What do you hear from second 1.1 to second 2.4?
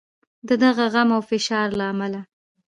او فشار له امله.